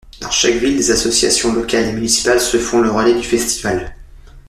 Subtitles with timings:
[0.19, 3.93] Dans chaque ville, des associations locales et municipales se font le relais du festival.